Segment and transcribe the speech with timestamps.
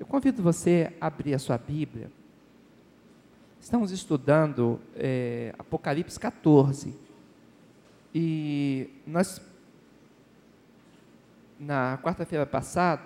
[0.00, 2.10] Eu convido você a abrir a sua Bíblia.
[3.60, 6.96] Estamos estudando é, Apocalipse 14.
[8.14, 9.42] E nós,
[11.58, 13.02] na quarta-feira passada,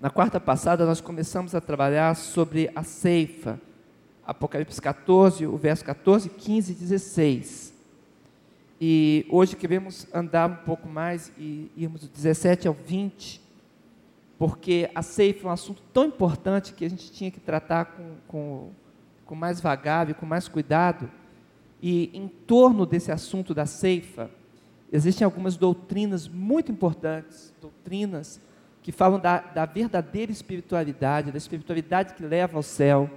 [0.00, 3.60] na quarta passada nós começamos a trabalhar sobre a ceifa.
[4.26, 7.74] Apocalipse 14, o verso 14, 15 e 16.
[8.80, 13.40] E hoje queremos andar um pouco mais e irmos do 17 ao 20,
[14.38, 18.14] porque a ceifa é um assunto tão importante que a gente tinha que tratar com,
[18.28, 18.70] com,
[19.26, 21.10] com mais vagar e com mais cuidado.
[21.82, 24.30] E em torno desse assunto da ceifa,
[24.92, 28.40] existem algumas doutrinas muito importantes, doutrinas
[28.80, 33.10] que falam da, da verdadeira espiritualidade, da espiritualidade que leva ao céu,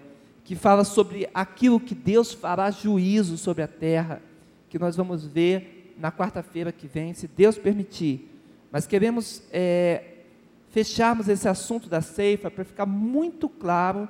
[0.43, 4.23] que fala sobre aquilo que Deus fará juízo sobre a terra
[4.71, 8.31] que nós vamos ver na quarta-feira que vem, se Deus permitir.
[8.71, 10.23] Mas queremos é,
[10.69, 14.07] fecharmos esse assunto da ceifa para ficar muito claro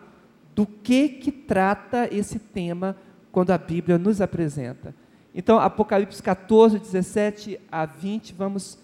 [0.54, 2.96] do que que trata esse tema
[3.32, 4.94] quando a Bíblia nos apresenta.
[5.34, 8.78] Então, Apocalipse 14, 17 a 20, vamos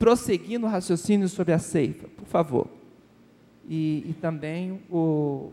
[0.00, 2.66] prosseguir no raciocínio sobre a ceifa, por favor.
[3.68, 5.52] E, e também o,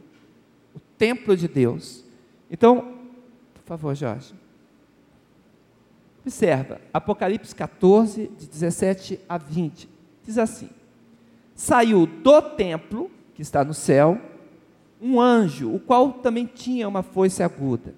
[0.74, 2.04] o templo de Deus.
[2.50, 2.96] Então,
[3.54, 4.34] por favor, Jorge.
[6.22, 9.90] Observa, Apocalipse 14, de 17 a 20,
[10.24, 10.70] diz assim:
[11.56, 14.20] Saiu do templo, que está no céu,
[15.02, 17.96] um anjo, o qual também tinha uma foice aguda.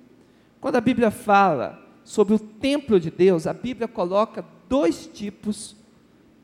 [0.59, 5.75] Quando a Bíblia fala sobre o templo de Deus, a Bíblia coloca dois tipos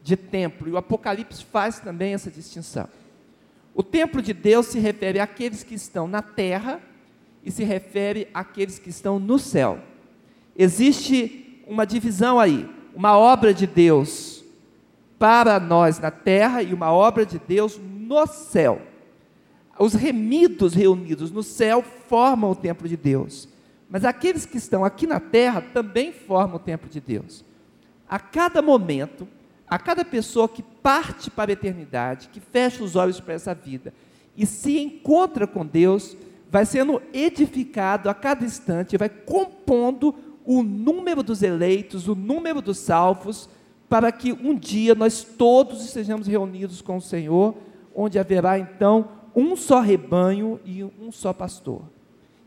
[0.03, 2.87] de templo, e o Apocalipse faz também essa distinção.
[3.75, 6.81] O templo de Deus se refere àqueles que estão na terra
[7.43, 9.79] e se refere àqueles que estão no céu.
[10.57, 14.43] Existe uma divisão aí, uma obra de Deus
[15.19, 18.81] para nós na terra e uma obra de Deus no céu.
[19.77, 23.47] Os remidos reunidos no céu formam o templo de Deus,
[23.89, 27.43] mas aqueles que estão aqui na terra também formam o templo de Deus.
[28.09, 29.27] A cada momento,
[29.67, 33.93] a cada pessoa que parte para a eternidade, que fecha os olhos para essa vida
[34.35, 36.15] e se encontra com Deus,
[36.49, 40.15] vai sendo edificado a cada instante, vai compondo
[40.47, 43.49] o número dos eleitos, o número dos salvos,
[43.89, 47.53] para que um dia nós todos estejamos reunidos com o Senhor,
[47.93, 51.81] onde haverá então um só rebanho e um só pastor.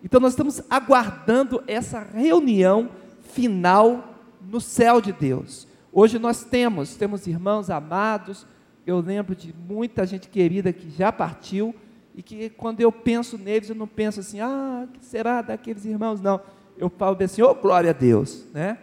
[0.03, 2.89] Então nós estamos aguardando essa reunião
[3.21, 5.69] final no céu de Deus.
[5.93, 8.47] Hoje nós temos, temos irmãos amados,
[8.87, 11.75] eu lembro de muita gente querida que já partiu,
[12.15, 16.19] e que quando eu penso neles, eu não penso assim, ah, que será daqueles irmãos?
[16.21, 16.41] Não
[16.81, 18.79] eu falo bem assim, oh glória a Deus, né?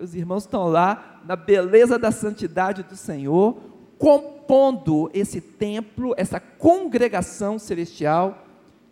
[0.00, 3.56] Os irmãos estão lá na beleza da santidade do Senhor,
[3.98, 8.46] compondo esse templo, essa congregação celestial,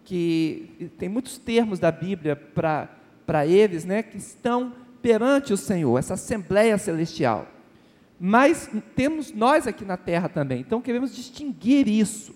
[0.04, 6.14] que tem muitos termos da Bíblia para eles, né, que estão perante o Senhor, essa
[6.14, 7.48] assembleia celestial.
[8.20, 12.34] Mas temos nós aqui na terra também, então queremos distinguir isso.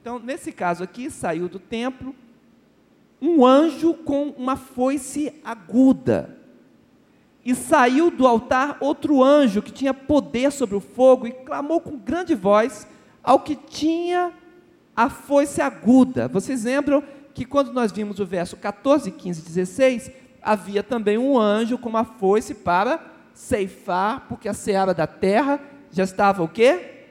[0.00, 2.14] Então, nesse caso aqui, saiu do templo,
[3.24, 6.36] um anjo com uma foice aguda.
[7.42, 11.96] E saiu do altar outro anjo que tinha poder sobre o fogo e clamou com
[11.96, 12.86] grande voz
[13.22, 14.30] ao que tinha
[14.94, 16.28] a foice aguda.
[16.28, 17.02] Vocês lembram
[17.32, 20.10] que quando nós vimos o verso 14, 15 e 16,
[20.42, 23.00] havia também um anjo com uma foice para
[23.32, 25.58] ceifar, porque a seara da terra
[25.90, 27.06] já estava o quê?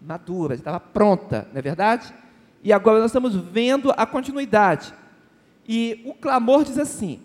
[0.00, 2.14] Madura, já estava pronta, não é verdade?
[2.62, 4.94] E agora nós estamos vendo a continuidade.
[5.68, 7.20] E o clamor diz assim: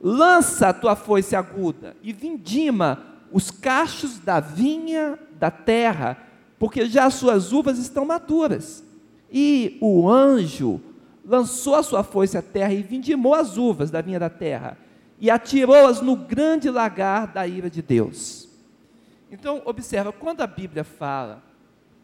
[0.00, 6.18] lança a tua foice aguda e vindima os cachos da vinha da terra,
[6.58, 8.84] porque já as suas uvas estão maduras.
[9.32, 10.80] E o anjo
[11.24, 14.78] lançou a sua foice à terra e vindimou as uvas da vinha da terra
[15.18, 18.48] e atirou-as no grande lagar da ira de Deus.
[19.30, 21.42] Então, observa, quando a Bíblia fala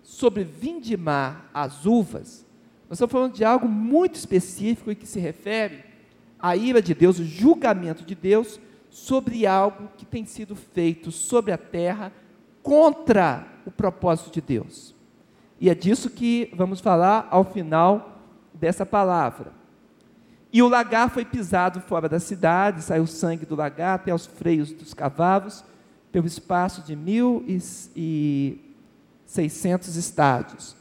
[0.03, 2.47] sobre vindimar as uvas,
[2.91, 5.85] nós estamos falando de algo muito específico e que se refere
[6.41, 8.59] à ira de Deus, o julgamento de Deus
[8.91, 12.13] sobre algo que tem sido feito sobre a terra
[12.65, 14.93] contra o propósito de Deus.
[15.61, 19.53] E é disso que vamos falar ao final dessa palavra.
[20.53, 24.73] E o lagar foi pisado fora da cidade, saiu sangue do lagar até aos freios
[24.73, 25.63] dos cavalos,
[26.11, 28.59] pelo espaço de mil e
[29.25, 30.80] seiscentos estádios.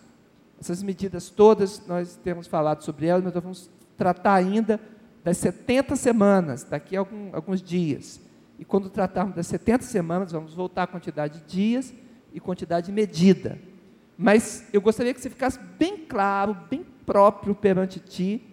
[0.59, 4.79] Essas medidas todas, nós temos falado sobre elas, mas nós vamos tratar ainda
[5.23, 8.19] das 70 semanas, daqui a algum, alguns dias.
[8.57, 11.93] E quando tratarmos das 70 semanas, vamos voltar à quantidade de dias
[12.33, 13.57] e quantidade de medida.
[14.17, 18.43] mas eu gostaria que você ficasse bem claro, bem próprio perante ti,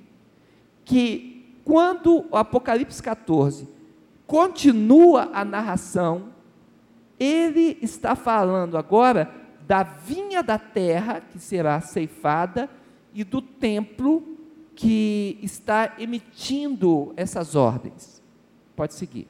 [0.84, 3.68] que quando o Apocalipse 14
[4.28, 6.28] continua a narração,
[7.18, 9.28] ele está falando agora
[9.66, 12.70] da vinha da terra que será ceifada
[13.12, 14.36] e do templo
[14.74, 18.22] que está emitindo essas ordens.
[18.76, 19.26] Pode seguir.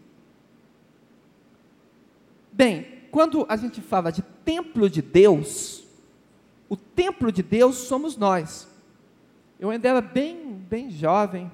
[2.52, 5.86] Bem, quando a gente fala de templo de Deus,
[6.68, 8.68] o templo de Deus somos nós.
[9.58, 11.50] Eu ainda era bem, bem jovem,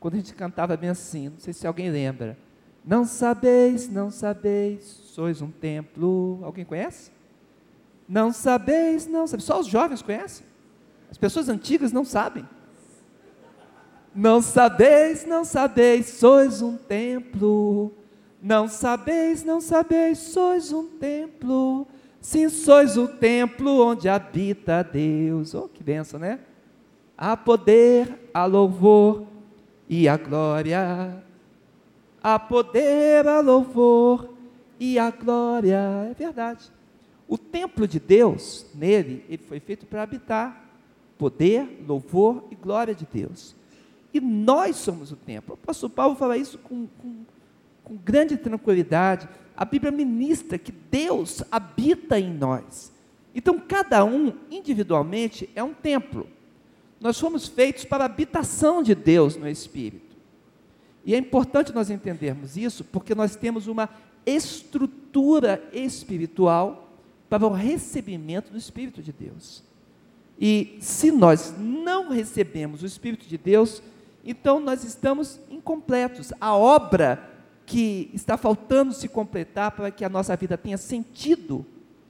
[0.00, 2.38] quando a gente cantava bem assim, não sei se alguém lembra.
[2.84, 6.40] Não sabeis, não sabeis, sois um templo.
[6.42, 7.10] Alguém conhece?
[8.12, 9.44] Não sabeis, não sabeis.
[9.44, 10.44] Só os jovens conhecem.
[11.10, 12.46] As pessoas antigas não sabem.
[14.14, 17.90] Não sabeis, não sabeis, sois um templo.
[18.42, 21.86] Não sabeis, não sabeis, sois um templo.
[22.20, 25.54] Sim, sois o templo onde habita Deus.
[25.54, 26.40] Oh, que benção, né?
[27.16, 29.24] Há poder, há louvor
[29.88, 31.22] e a glória
[32.22, 34.28] a poder, a louvor
[34.78, 36.08] e a glória.
[36.10, 36.70] É verdade.
[37.28, 40.62] O templo de Deus, nele, ele foi feito para habitar
[41.16, 43.54] poder, louvor e glória de Deus.
[44.12, 45.52] E nós somos o templo.
[45.52, 47.24] O apóstolo Paulo fala isso com, com,
[47.84, 49.28] com grande tranquilidade.
[49.56, 52.92] A Bíblia ministra que Deus habita em nós.
[53.34, 56.26] Então, cada um, individualmente, é um templo.
[57.00, 60.16] Nós fomos feitos para a habitação de Deus no Espírito.
[61.04, 63.88] E é importante nós entendermos isso, porque nós temos uma
[64.24, 66.81] estrutura espiritual
[67.32, 69.64] para o recebimento do Espírito de Deus.
[70.38, 73.82] E se nós não recebemos o Espírito de Deus,
[74.22, 76.30] então nós estamos incompletos.
[76.38, 77.26] A obra
[77.64, 81.64] que está faltando se completar para que a nossa vida tenha sentido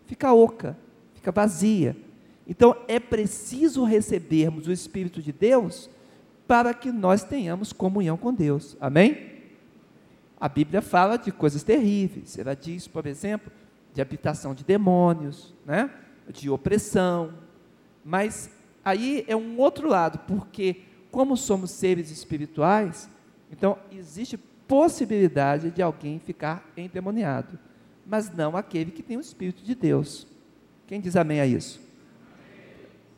[0.09, 0.77] fica oca,
[1.15, 1.97] fica vazia.
[2.45, 5.89] Então é preciso recebermos o Espírito de Deus
[6.49, 8.77] para que nós tenhamos comunhão com Deus.
[8.81, 9.31] Amém?
[10.41, 12.37] A Bíblia fala de coisas terríveis.
[12.37, 13.53] Ela diz, por exemplo,
[13.93, 15.91] de habitação de demônios, né?
[16.29, 17.35] de opressão.
[18.05, 18.51] Mas
[18.85, 23.09] aí é um outro lado, porque como somos seres espirituais,
[23.51, 27.59] então existe possibilidade de alguém ficar endemoniado,
[28.07, 30.27] mas não aquele que tem o Espírito de Deus.
[30.87, 31.81] Quem diz amém a isso?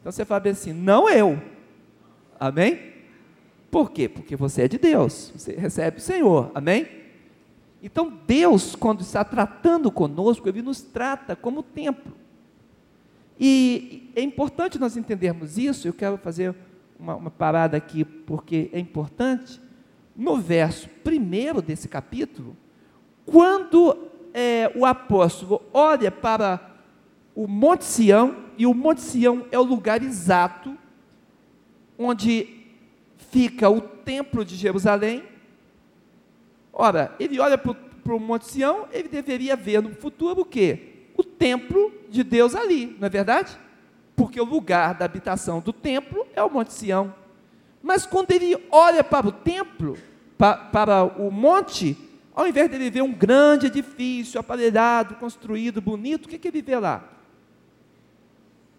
[0.00, 1.40] Então você fala assim, não eu.
[2.38, 2.92] Amém?
[3.70, 4.08] Por quê?
[4.08, 7.03] Porque você é de Deus, você recebe o Senhor, amém?
[7.84, 12.14] Então Deus, quando está tratando conosco, Ele nos trata como templo.
[13.38, 16.54] E é importante nós entendermos isso, eu quero fazer
[16.98, 19.60] uma, uma parada aqui, porque é importante.
[20.16, 22.56] No verso primeiro desse capítulo,
[23.26, 23.98] quando
[24.32, 26.78] é, o apóstolo olha para
[27.34, 30.74] o Monte Sião, e o Monte Sião é o lugar exato
[31.98, 32.48] onde
[33.30, 35.33] fica o templo de Jerusalém.
[36.76, 41.06] Ora, ele olha para o Monte Sião, ele deveria ver no futuro o quê?
[41.16, 43.56] O templo de Deus ali, não é verdade?
[44.16, 47.14] Porque o lugar da habitação do templo é o Monte Sião.
[47.80, 49.96] Mas quando ele olha para o templo,
[50.36, 51.96] para, para o monte,
[52.34, 56.62] ao invés de ele ver um grande edifício, aparelhado, construído, bonito, o que, que ele
[56.62, 57.08] vê lá?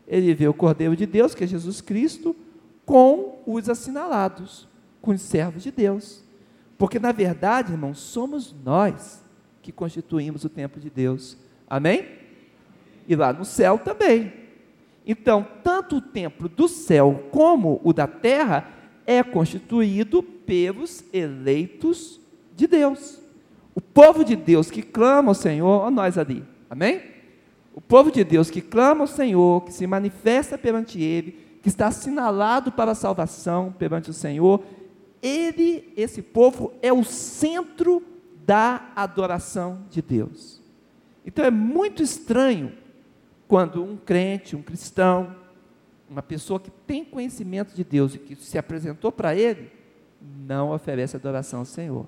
[0.07, 2.35] Ele vê o Cordeiro de Deus, que é Jesus Cristo,
[2.85, 4.67] com os assinalados,
[5.01, 6.24] com os servos de Deus.
[6.77, 9.23] Porque, na verdade, irmãos, somos nós
[9.61, 11.37] que constituímos o templo de Deus.
[11.67, 12.05] Amém?
[13.07, 14.33] E lá no céu também.
[15.05, 18.69] Então, tanto o templo do céu como o da terra
[19.05, 22.19] é constituído pelos eleitos
[22.55, 23.19] de Deus.
[23.73, 26.43] O povo de Deus que clama ao Senhor, ó nós ali.
[26.69, 27.01] Amém?
[27.73, 31.87] O povo de Deus que clama ao Senhor, que se manifesta perante Ele, que está
[31.87, 34.63] assinalado para a salvação perante o Senhor,
[35.21, 38.03] ele, esse povo, é o centro
[38.45, 40.61] da adoração de Deus.
[41.25, 42.73] Então é muito estranho
[43.47, 45.35] quando um crente, um cristão,
[46.09, 49.71] uma pessoa que tem conhecimento de Deus e que se apresentou para ele,
[50.21, 52.05] não oferece adoração ao Senhor.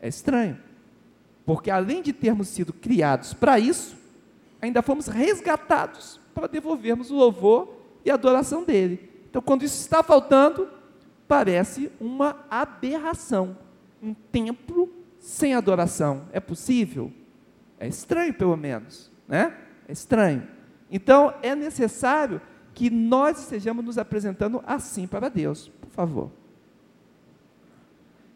[0.00, 0.58] É estranho.
[1.44, 3.96] Porque além de termos sido criados para isso,
[4.60, 9.10] ainda fomos resgatados para devolvermos o louvor e adoração dele.
[9.28, 10.68] Então, quando isso está faltando,
[11.30, 13.56] parece uma aberração.
[14.02, 16.22] Um templo sem adoração.
[16.32, 17.12] É possível?
[17.78, 19.12] É estranho, pelo menos.
[19.28, 19.56] Né?
[19.86, 20.42] É estranho.
[20.90, 22.40] Então, é necessário
[22.74, 25.68] que nós estejamos nos apresentando assim para Deus.
[25.80, 26.32] Por favor.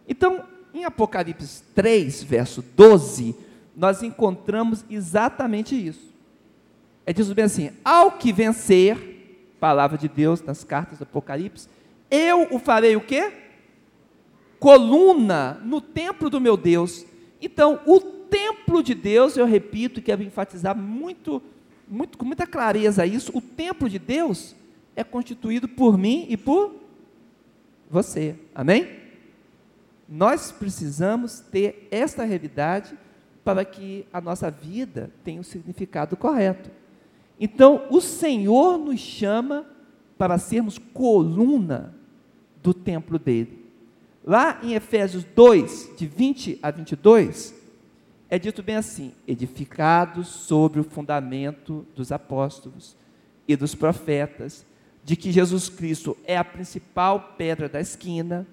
[0.07, 3.35] Então, em Apocalipse 3, verso 12,
[3.77, 6.15] nós encontramos exatamente isso.
[7.05, 11.69] É diz bem assim: ao que vencer, palavra de Deus nas cartas do Apocalipse,
[12.15, 13.33] eu o farei o quê?
[14.59, 17.05] Coluna no templo do meu Deus.
[17.41, 21.43] Então, o templo de Deus, eu repito quero enfatizar muito,
[21.87, 24.55] muito, com muita clareza isso, o templo de Deus
[24.97, 26.75] é constituído por mim e por
[27.91, 28.37] você.
[28.55, 29.03] Amém?
[30.09, 32.97] Nós precisamos ter esta realidade
[33.45, 36.71] para que a nossa vida tenha o um significado correto.
[37.39, 39.67] Então, o Senhor nos chama
[40.17, 41.95] para sermos coluna
[42.65, 43.63] do templo dele.
[44.25, 47.55] Lá em Efésios 2, de 20 a 22,
[48.31, 52.97] é dito bem assim: edificados sobre o fundamento dos apóstolos
[53.47, 54.65] e dos profetas,
[55.05, 58.47] de que Jesus Cristo é a principal pedra da esquina.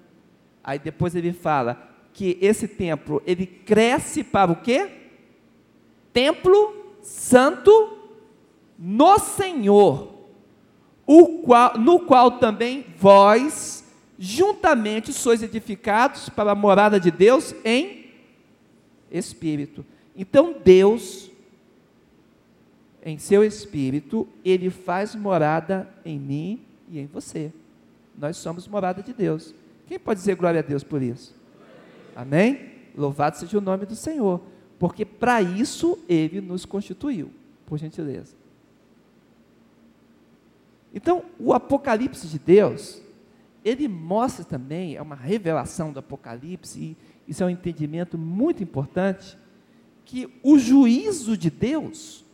[0.62, 4.90] Aí depois ele fala que esse templo, ele cresce para o quê?
[6.12, 7.98] Templo santo
[8.78, 10.12] no Senhor,
[11.46, 13.81] qual, no qual também vós,
[14.24, 18.06] juntamente, sois edificados para a morada de Deus em
[19.10, 19.84] espírito.
[20.16, 21.28] Então, Deus,
[23.04, 27.52] em seu espírito, ele faz morada em mim e em você.
[28.16, 29.52] Nós somos morada de Deus.
[29.88, 31.34] Quem pode dizer glória a Deus por isso?
[32.14, 32.70] Amém?
[32.96, 34.40] Louvado seja o nome do Senhor,
[34.78, 37.28] porque para isso ele nos constituiu,
[37.66, 38.36] por gentileza.
[40.94, 43.02] Então, o Apocalipse de Deus,
[43.64, 46.96] ele mostra também, é uma revelação do Apocalipse, e
[47.28, 49.38] isso é um entendimento muito importante,
[50.04, 52.24] que o juízo de Deus,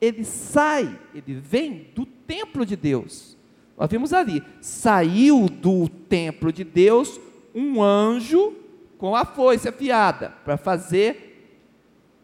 [0.00, 3.36] ele sai, ele vem do templo de Deus.
[3.76, 7.20] Nós vimos ali, saiu do templo de Deus
[7.54, 8.54] um anjo
[8.96, 11.30] com a foice afiada para fazer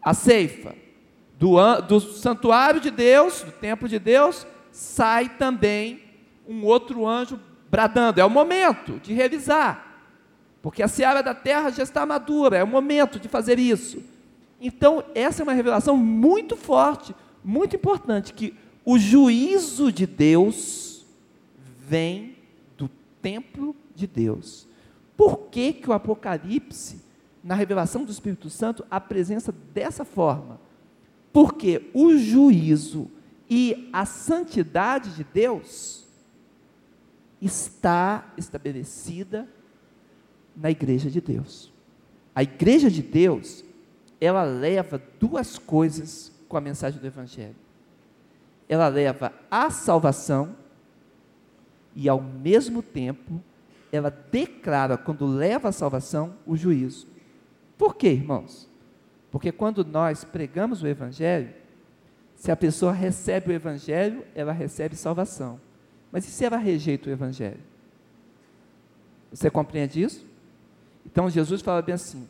[0.01, 0.75] a ceifa.
[1.37, 6.01] Do, do santuário de Deus, do templo de Deus, sai também
[6.47, 7.39] um outro anjo
[7.77, 8.19] bradando.
[8.19, 10.01] É o momento de revisar.
[10.63, 14.01] Porque a seara da terra já está madura, é o momento de fazer isso.
[14.59, 21.05] Então, essa é uma revelação muito forte, muito importante, que o juízo de Deus
[21.87, 22.35] vem
[22.75, 22.89] do
[23.21, 24.67] templo de Deus.
[25.15, 26.99] Por que, que o Apocalipse,
[27.43, 30.59] na revelação do Espírito Santo, apresenta dessa forma?
[31.31, 33.07] Porque o juízo
[33.47, 36.06] e a santidade de Deus
[37.41, 39.47] está estabelecida
[40.55, 41.71] na igreja de Deus.
[42.33, 43.63] A igreja de Deus,
[44.19, 47.55] ela leva duas coisas com a mensagem do evangelho.
[48.67, 50.55] Ela leva a salvação
[51.95, 53.41] e ao mesmo tempo
[53.91, 57.07] ela declara quando leva a salvação o juízo.
[57.77, 58.69] Por quê, irmãos?
[59.31, 61.53] Porque quando nós pregamos o evangelho,
[62.37, 65.59] se a pessoa recebe o Evangelho, ela recebe salvação.
[66.17, 67.59] Mas e se ela rejeita o Evangelho?
[69.31, 70.25] Você compreende isso?
[71.05, 72.27] Então Jesus fala bem assim: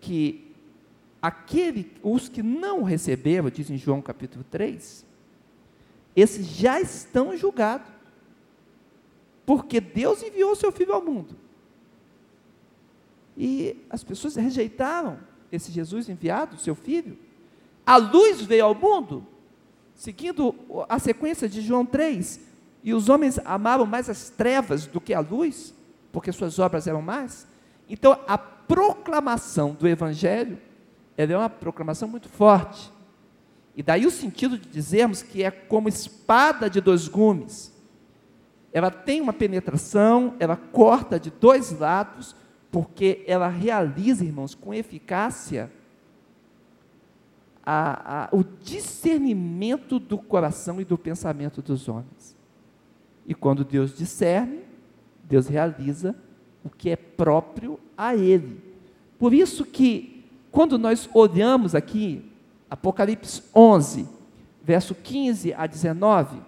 [0.00, 0.52] que
[1.22, 5.06] aquele, os que não receberam, diz em João capítulo 3,
[6.16, 7.86] esses já estão julgados.
[9.46, 11.36] Porque Deus enviou seu filho ao mundo.
[13.36, 15.20] E as pessoas rejeitaram
[15.52, 17.16] esse Jesus enviado, seu filho.
[17.86, 19.24] A luz veio ao mundo,
[19.94, 20.52] seguindo
[20.88, 22.50] a sequência de João 3,
[22.82, 25.74] e os homens amavam mais as trevas do que a luz,
[26.10, 27.46] porque suas obras eram más.
[27.88, 30.58] Então, a proclamação do Evangelho,
[31.16, 32.90] ela é uma proclamação muito forte.
[33.76, 37.72] E daí o sentido de dizermos que é como espada de dois gumes.
[38.72, 42.34] Ela tem uma penetração, ela corta de dois lados,
[42.70, 45.70] porque ela realiza, irmãos, com eficácia
[47.64, 52.31] a, a, o discernimento do coração e do pensamento dos homens.
[53.26, 54.60] E quando Deus discerne,
[55.24, 56.14] Deus realiza
[56.64, 58.60] o que é próprio a Ele.
[59.18, 62.30] Por isso que, quando nós olhamos aqui,
[62.68, 64.08] Apocalipse 11,
[64.62, 66.40] verso 15 a 19,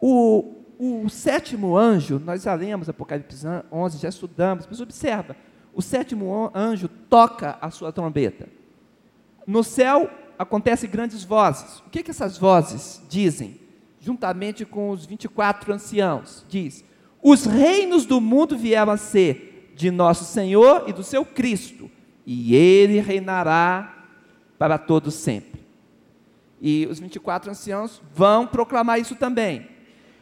[0.00, 5.36] o, o sétimo anjo, nós já lemos Apocalipse 11, já estudamos, mas observa,
[5.74, 8.48] o sétimo anjo toca a sua trombeta.
[9.46, 11.80] No céu acontecem grandes vozes.
[11.80, 13.58] O que, que essas vozes dizem?
[14.00, 16.84] Juntamente com os 24 anciãos, diz:
[17.22, 21.90] Os reinos do mundo vieram a ser de nosso Senhor e do seu Cristo,
[22.24, 24.06] e ele reinará
[24.58, 25.60] para todo sempre.
[26.60, 29.68] E os 24 anciãos vão proclamar isso também.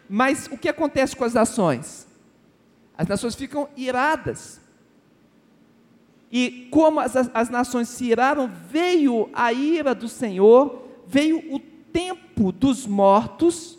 [0.09, 2.07] Mas o que acontece com as nações?
[2.97, 4.61] As nações ficam iradas,
[6.31, 11.61] e como as, as nações se iraram, veio a ira do Senhor, veio o
[11.97, 13.79] tempo dos mortos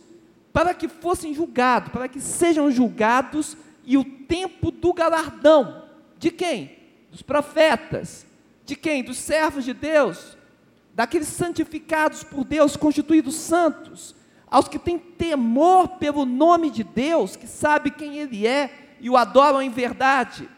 [0.51, 3.55] para que fossem julgados, para que sejam julgados,
[3.85, 5.83] e o tempo do galardão.
[6.17, 6.79] De quem?
[7.11, 8.25] Dos profetas.
[8.65, 9.03] De quem?
[9.03, 10.35] Dos servos de Deus.
[10.95, 14.15] Daqueles santificados por Deus, constituídos santos.
[14.49, 19.15] Aos que têm temor pelo nome de Deus, que sabe quem Ele é e o
[19.15, 20.49] adoram em verdade.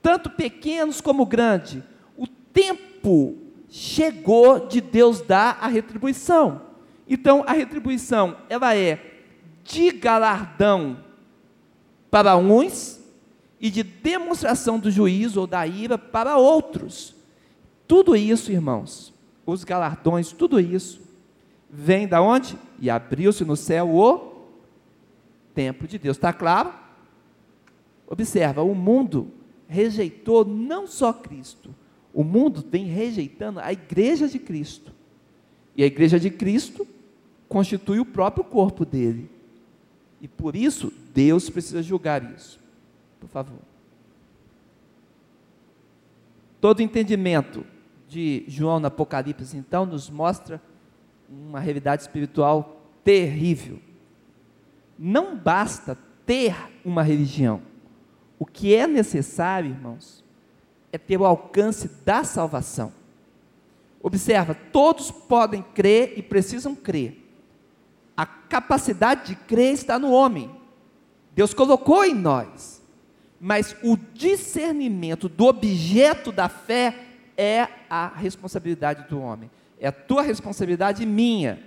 [0.00, 1.82] Tanto pequenos como grandes.
[2.16, 3.41] O tempo
[3.74, 6.60] chegou de Deus dar a retribuição.
[7.08, 9.22] Então, a retribuição, ela é
[9.64, 10.98] de galardão
[12.10, 13.00] para uns
[13.58, 17.14] e de demonstração do juízo ou da ira para outros.
[17.88, 19.14] Tudo isso, irmãos,
[19.46, 21.00] os galardões, tudo isso,
[21.70, 22.58] vem da onde?
[22.78, 24.50] E abriu-se no céu o
[25.54, 26.18] templo de Deus.
[26.18, 26.74] Está claro?
[28.06, 29.32] Observa, o mundo
[29.66, 31.74] rejeitou não só Cristo,
[32.12, 34.92] o mundo vem rejeitando a igreja de Cristo.
[35.76, 36.86] E a igreja de Cristo
[37.48, 39.30] constitui o próprio corpo dele.
[40.20, 42.60] E por isso, Deus precisa julgar isso.
[43.18, 43.58] Por favor.
[46.60, 47.64] Todo entendimento
[48.08, 50.62] de João no Apocalipse, então, nos mostra
[51.28, 53.78] uma realidade espiritual terrível.
[54.98, 56.54] Não basta ter
[56.84, 57.62] uma religião.
[58.38, 60.21] O que é necessário, irmãos,
[60.92, 62.92] é ter o alcance da salvação.
[64.02, 67.22] Observa, todos podem crer e precisam crer,
[68.16, 70.50] a capacidade de crer está no homem.
[71.34, 72.82] Deus colocou em nós.
[73.40, 76.94] Mas o discernimento do objeto da fé
[77.36, 79.50] é a responsabilidade do homem.
[79.80, 81.60] É a tua responsabilidade e minha.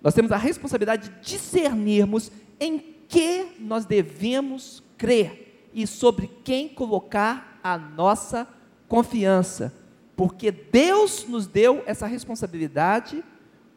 [0.00, 2.30] Nós temos a responsabilidade de discernirmos
[2.60, 2.78] em
[3.08, 8.46] que nós devemos crer e sobre quem colocar a nossa
[8.88, 9.72] confiança.
[10.16, 13.22] Porque Deus nos deu essa responsabilidade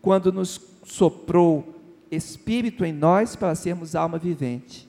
[0.01, 1.75] quando nos soprou
[2.09, 4.87] espírito em nós para sermos alma vivente.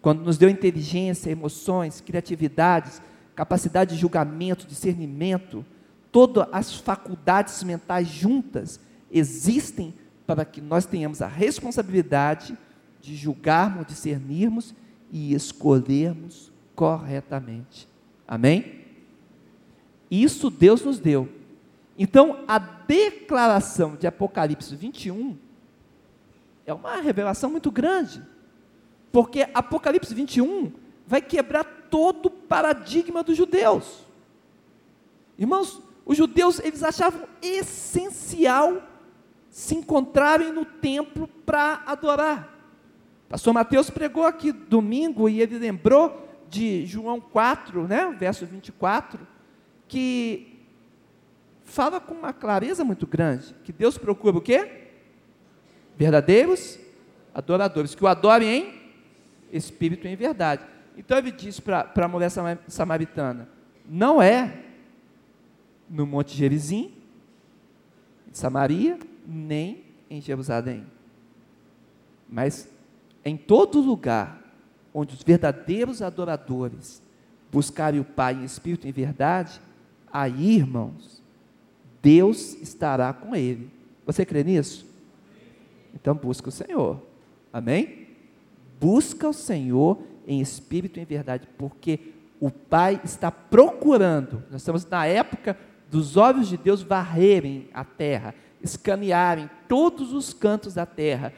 [0.00, 3.02] Quando nos deu inteligência, emoções, criatividades,
[3.36, 5.64] capacidade de julgamento, discernimento,
[6.10, 8.80] todas as faculdades mentais juntas
[9.10, 9.94] existem
[10.26, 12.56] para que nós tenhamos a responsabilidade
[13.00, 14.74] de julgarmos, discernirmos
[15.12, 17.89] e escolhermos corretamente.
[18.30, 18.84] Amém?
[20.08, 21.28] Isso Deus nos deu.
[21.98, 25.36] Então, a declaração de Apocalipse 21
[26.64, 28.22] é uma revelação muito grande.
[29.10, 30.72] Porque Apocalipse 21
[31.04, 34.06] vai quebrar todo o paradigma dos judeus.
[35.36, 38.80] Irmãos, os judeus eles achavam essencial
[39.48, 42.56] se encontrarem no templo para adorar.
[43.28, 49.26] Pastor Mateus pregou aqui domingo e ele lembrou de João 4, né, verso 24,
[49.88, 50.60] que
[51.64, 54.80] fala com uma clareza muito grande, que Deus procura o quê?
[56.00, 56.78] verdadeiros
[57.34, 58.72] adoradores, que o adorem
[59.52, 60.64] em espírito e em verdade.
[60.96, 62.30] Então ele disse para a mulher
[62.66, 63.46] samaritana:
[63.86, 64.64] não é
[65.90, 66.94] no Monte Gerizim,
[68.26, 70.86] em Samaria, nem em Jerusalém,
[72.26, 72.66] mas
[73.22, 74.39] em todo lugar
[74.92, 77.02] onde os verdadeiros adoradores
[77.50, 79.60] buscarem o Pai em espírito e em verdade,
[80.12, 81.22] aí, irmãos,
[82.02, 83.70] Deus estará com ele.
[84.06, 84.86] Você crê nisso?
[85.94, 87.00] Então busca o Senhor.
[87.52, 88.08] Amém?
[88.80, 91.98] Busca o Senhor em espírito e em verdade, porque
[92.40, 94.42] o Pai está procurando.
[94.50, 95.56] Nós estamos na época
[95.90, 101.32] dos olhos de Deus varrerem a terra, escanearem todos os cantos da terra,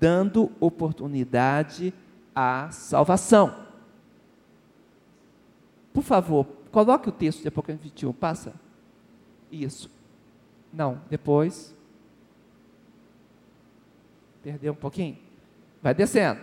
[0.00, 1.92] dando oportunidade
[2.34, 3.66] à salvação.
[5.92, 8.54] Por favor, coloque o texto de Apocalipse 21, passa.
[9.50, 9.90] Isso.
[10.72, 11.74] Não, depois.
[14.42, 15.18] Perdeu um pouquinho?
[15.82, 16.40] Vai descendo.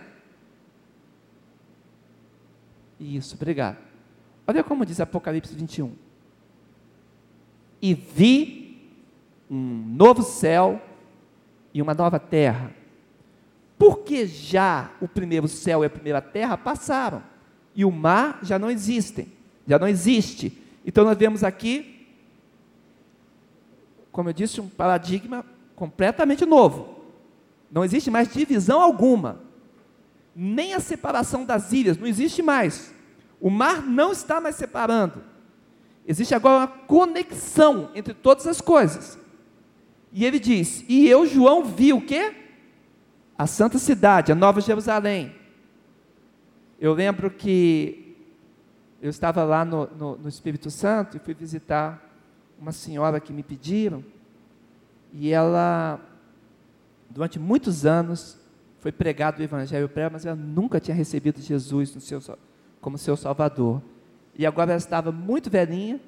[2.98, 3.78] Isso, obrigado.
[4.46, 5.94] Olha como diz Apocalipse 21.
[7.80, 8.90] E vi
[9.50, 10.80] um novo céu
[11.72, 12.72] e uma nova terra.
[13.78, 17.22] Porque já o primeiro céu e a primeira terra passaram,
[17.74, 19.30] e o mar já não existem,
[19.66, 20.56] já não existe.
[20.84, 22.08] Então nós vemos aqui,
[24.10, 26.96] como eu disse, um paradigma completamente novo.
[27.70, 29.40] Não existe mais divisão alguma.
[30.34, 32.94] Nem a separação das ilhas, não existe mais.
[33.40, 35.22] O mar não está mais separando.
[36.06, 39.18] Existe agora uma conexão entre todas as coisas.
[40.12, 42.45] E ele diz: E eu, João, vi o quê?
[43.38, 45.34] A santa cidade, a Nova Jerusalém.
[46.80, 48.16] Eu lembro que
[49.00, 52.02] eu estava lá no, no, no Espírito Santo e fui visitar
[52.58, 54.02] uma senhora que me pediram.
[55.12, 56.00] E ela,
[57.10, 58.38] durante muitos anos,
[58.78, 62.20] foi pregado o Evangelho para ela, mas ela nunca tinha recebido Jesus seu,
[62.80, 63.82] como seu Salvador.
[64.34, 66.00] E agora ela estava muito velhinha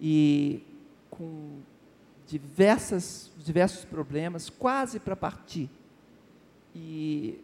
[0.00, 0.64] e
[1.10, 1.58] com
[2.30, 5.68] diversas, diversos problemas, quase para partir.
[6.74, 7.40] E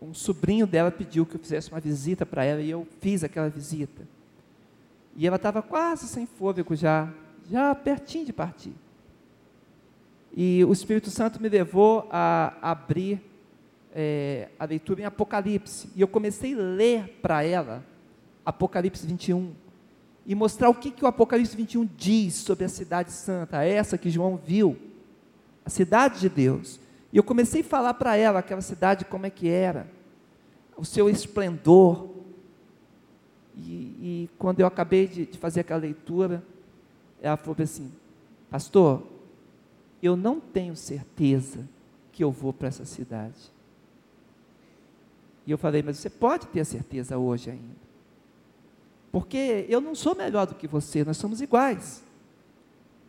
[0.00, 3.48] um sobrinho dela pediu que eu fizesse uma visita para ela e eu fiz aquela
[3.48, 4.06] visita.
[5.16, 7.10] E ela estava quase sem fôlego já,
[7.50, 8.74] já pertinho de partir.
[10.36, 13.20] E o Espírito Santo me levou a abrir
[13.92, 15.88] é, a leitura em Apocalipse.
[15.96, 17.84] E eu comecei a ler para ela
[18.44, 19.52] Apocalipse 21
[20.26, 24.10] e mostrar o que, que o Apocalipse 21 diz sobre a cidade santa, essa que
[24.10, 24.76] João viu,
[25.64, 26.78] a cidade de Deus.
[27.12, 29.90] E eu comecei a falar para ela aquela cidade como é que era,
[30.76, 32.08] o seu esplendor.
[33.56, 36.42] E, e quando eu acabei de, de fazer aquela leitura,
[37.20, 37.90] ela falou assim:
[38.48, 39.02] Pastor,
[40.02, 41.68] eu não tenho certeza
[42.12, 43.50] que eu vou para essa cidade.
[45.46, 47.89] E eu falei, mas você pode ter certeza hoje ainda.
[49.10, 52.02] Porque eu não sou melhor do que você, nós somos iguais.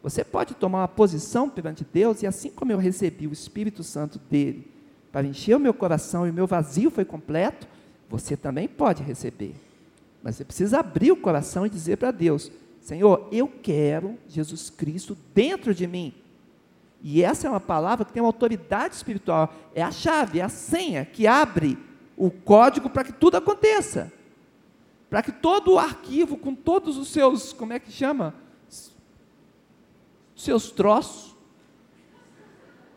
[0.02, 4.20] Você pode tomar uma posição perante Deus, e assim como eu recebi o Espírito Santo
[4.30, 4.68] dele
[5.12, 7.68] para encher o meu coração e o meu vazio foi completo,
[8.10, 9.56] você também pode receber.
[10.24, 15.18] Mas você precisa abrir o coração e dizer para Deus: Senhor, eu quero Jesus Cristo
[15.34, 16.14] dentro de mim.
[17.04, 20.50] E essa é uma palavra que tem uma autoridade espiritual, é a chave, é a
[20.50, 21.78] senha que abre
[22.16, 24.12] o código para que tudo aconteça.
[25.12, 28.34] Para que todo o arquivo, com todos os seus, como é que chama?
[30.34, 31.36] Seus troços,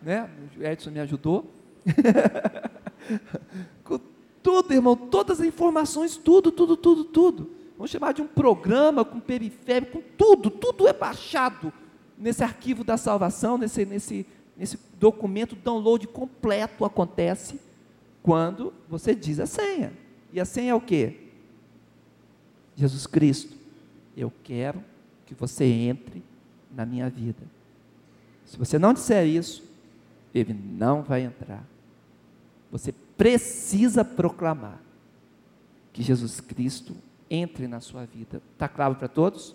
[0.01, 0.31] né?
[0.57, 1.51] O Edson me ajudou.
[3.83, 3.99] com
[4.41, 7.51] tudo, irmão, todas as informações, tudo, tudo, tudo, tudo.
[7.77, 11.73] Vamos chamar de um programa com periférico, com tudo, tudo é baixado
[12.17, 14.25] nesse arquivo da salvação, nesse, nesse,
[14.57, 17.61] nesse documento, download completo acontece
[18.23, 19.93] quando você diz a senha.
[20.33, 21.24] E a senha é o quê?
[22.77, 23.57] Jesus Cristo,
[24.17, 24.83] eu quero
[25.27, 26.23] que você entre
[26.75, 27.43] na minha vida.
[28.45, 29.63] Se você não disser isso,
[30.35, 31.65] ele não vai entrar.
[32.71, 34.81] Você precisa proclamar
[35.93, 36.95] que Jesus Cristo
[37.31, 38.43] entre na sua vida.
[38.53, 39.55] Está claro para todos?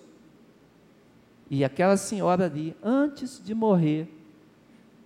[1.50, 4.08] E aquela senhora ali, antes de morrer,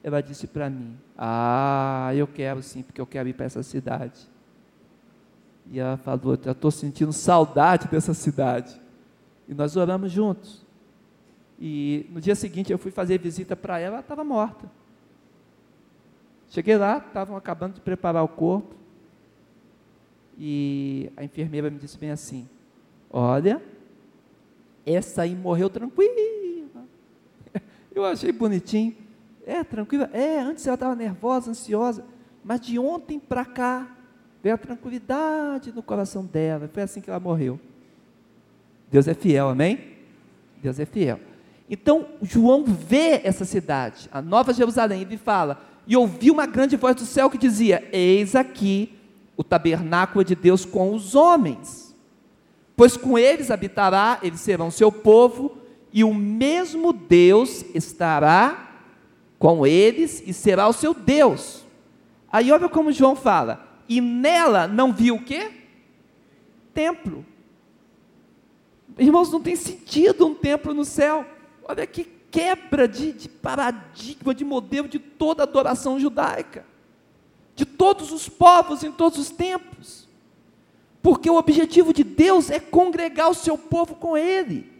[0.03, 4.29] ela disse para mim: Ah, eu quero sim, porque eu quero ir para essa cidade.
[5.71, 8.79] E ela falou: Eu estou sentindo saudade dessa cidade.
[9.47, 10.63] E nós oramos juntos.
[11.59, 14.69] E no dia seguinte eu fui fazer visita para ela, ela estava morta.
[16.49, 18.75] Cheguei lá, estavam acabando de preparar o corpo.
[20.37, 22.47] E a enfermeira me disse bem assim:
[23.09, 23.61] Olha,
[24.85, 26.85] essa aí morreu tranquila.
[27.93, 28.95] Eu achei bonitinho.
[29.45, 30.09] É, tranquila.
[30.13, 32.05] É, antes ela estava nervosa, ansiosa.
[32.43, 33.95] Mas de ontem para cá,
[34.43, 36.69] veio a tranquilidade no coração dela.
[36.71, 37.59] Foi assim que ela morreu.
[38.91, 39.79] Deus é fiel, amém?
[40.61, 41.19] Deus é fiel.
[41.69, 46.75] Então, João vê essa cidade, a Nova Jerusalém, e ele fala: E ouviu uma grande
[46.75, 48.93] voz do céu que dizia: Eis aqui
[49.35, 51.83] o tabernáculo de Deus com os homens
[52.75, 55.57] pois com eles habitará, eles serão seu povo,
[55.91, 58.71] e o mesmo Deus estará
[59.37, 61.63] com eles e será o seu Deus.
[62.31, 65.51] Aí olha como João fala, e nela não viu o quê?
[66.73, 67.25] Templo.
[68.97, 71.25] Irmãos, não tem sentido um templo no céu.
[71.63, 76.65] Olha que quebra de, de paradigma, de modelo de toda a adoração judaica,
[77.55, 80.03] de todos os povos em todos os tempos
[81.03, 84.71] porque o objetivo de Deus é congregar o seu povo com Ele.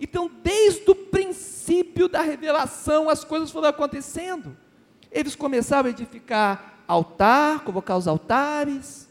[0.00, 4.56] Então, desde o princípio da revelação, as coisas foram acontecendo.
[5.10, 9.06] Eles começaram a edificar altar, colocar os altares,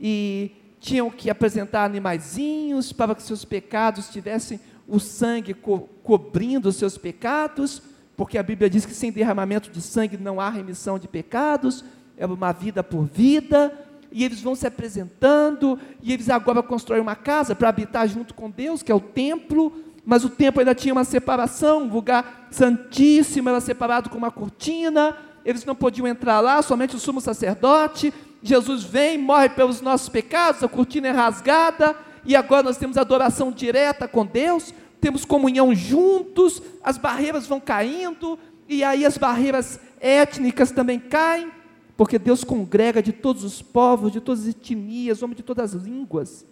[0.00, 6.76] e tinham que apresentar animaizinhos para que seus pecados tivessem o sangue co cobrindo os
[6.76, 7.82] seus pecados,
[8.16, 11.84] porque a Bíblia diz que sem derramamento de sangue não há remissão de pecados,
[12.16, 13.76] é uma vida por vida
[14.12, 18.48] e eles vão se apresentando, e eles agora constroem uma casa para habitar junto com
[18.48, 19.72] Deus, que é o templo,
[20.04, 25.14] mas o templo ainda tinha uma separação, um lugar santíssimo, era separado com uma cortina,
[25.46, 28.12] eles não podiam entrar lá, somente o sumo sacerdote.
[28.42, 33.52] Jesus vem, morre pelos nossos pecados, a cortina é rasgada, e agora nós temos adoração
[33.52, 38.36] direta com Deus, temos comunhão juntos, as barreiras vão caindo,
[38.68, 41.52] e aí as barreiras étnicas também caem,
[41.96, 45.82] porque Deus congrega de todos os povos, de todas as etnias, homens de todas as
[45.84, 46.44] línguas,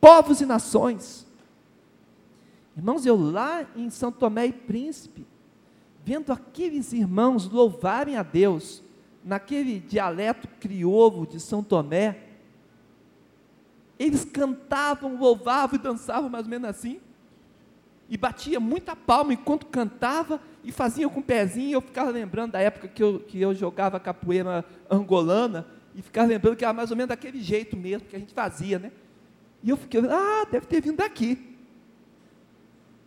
[0.00, 1.26] povos e nações.
[2.76, 5.26] Irmãos, eu lá em São Tomé e Príncipe,
[6.06, 8.80] vendo aqueles irmãos louvarem a Deus,
[9.24, 12.28] naquele dialeto crioulo de São Tomé,
[13.98, 17.00] eles cantavam, louvavam e dançavam mais ou menos assim,
[18.08, 21.72] e batia muita palma enquanto cantava e fazia com o pezinho.
[21.72, 26.54] Eu ficava lembrando da época que eu, que eu jogava capoeira angolana e ficava lembrando
[26.56, 28.92] que era mais ou menos daquele jeito mesmo que a gente fazia, né?
[29.60, 31.56] E eu fiquei, ah, deve ter vindo daqui.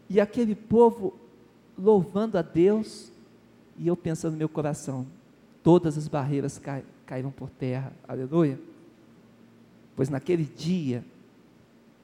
[0.09, 1.17] E aquele povo
[1.79, 3.11] louvando a Deus,
[3.77, 5.07] e eu pensando no meu coração,
[5.63, 8.59] todas as barreiras cai, caíram por terra, aleluia.
[9.95, 11.03] Pois naquele dia,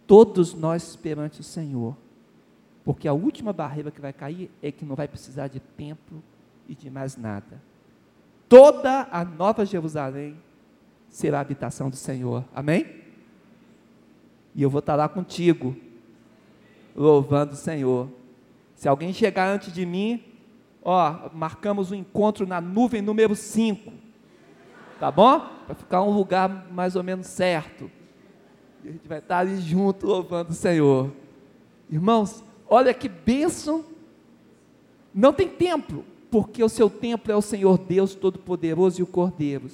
[0.08, 1.96] todos nós perante o Senhor,
[2.84, 6.24] porque a última barreira que vai cair é que não vai precisar de templo
[6.68, 7.62] e de mais nada.
[8.48, 10.38] Toda a nova Jerusalém
[11.10, 12.46] será a habitação do Senhor.
[12.54, 13.04] Amém?
[14.54, 15.76] E eu vou estar lá contigo,
[16.96, 18.08] louvando o Senhor.
[18.86, 20.22] Se alguém chegar antes de mim,
[20.84, 23.92] ó, marcamos um encontro na nuvem número 5.
[25.00, 25.40] Tá bom?
[25.66, 27.90] Para ficar um lugar mais ou menos certo.
[28.84, 31.12] E a gente vai estar ali junto louvando o Senhor.
[31.90, 33.84] Irmãos, Olha que bênção.
[35.12, 39.68] Não tem templo, porque o seu templo é o Senhor Deus Todo-Poderoso e o Cordeiro.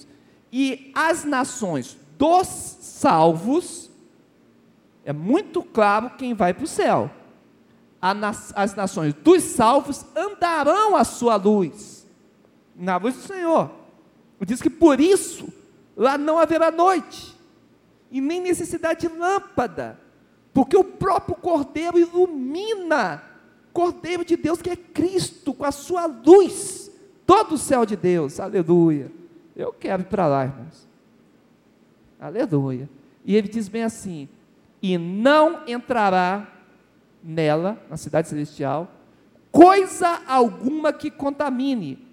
[0.54, 3.91] E as nações dos salvos,
[5.04, 7.12] é muito claro quem vai para o céu.
[8.02, 12.08] As nações dos salvos andarão à sua luz,
[12.76, 13.70] na luz do Senhor.
[14.44, 15.54] Diz que por isso
[15.96, 17.38] lá não haverá noite,
[18.10, 20.00] e nem necessidade de lâmpada,
[20.52, 23.24] porque o próprio Cordeiro ilumina,
[23.72, 26.92] Cordeiro de Deus que é Cristo, com a sua luz,
[27.26, 29.12] todo o céu de Deus, aleluia.
[29.56, 30.88] Eu quero ir para lá, irmãos,
[32.20, 32.90] aleluia.
[33.24, 34.28] E ele diz bem assim:
[34.82, 36.48] e não entrará
[37.23, 38.91] nela, na cidade celestial,
[39.51, 42.12] coisa alguma que contamine,